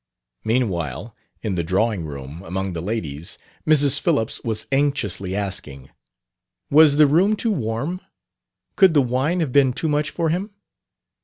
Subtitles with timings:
[0.43, 3.99] Meanwhile, in the drawing room, among the ladies, Mrs.
[3.99, 5.91] Phillips was anxiously asking:
[6.71, 8.01] "Was the room too warm?
[8.75, 10.55] Could the wine have been too much for him?"